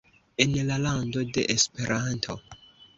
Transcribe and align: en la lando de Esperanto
en 0.35 0.67
la 0.67 0.79
lando 0.79 1.19
de 1.23 1.45
Esperanto 1.49 2.41